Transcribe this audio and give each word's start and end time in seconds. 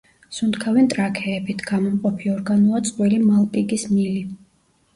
სუნთქავენ 0.35 0.87
ტრაქეებით, 0.93 1.61
გამომყოფი 1.73 2.33
ორგანოა 2.37 2.83
წყვილი 2.89 3.23
მალპიგის 3.29 3.89
მილი. 3.95 4.27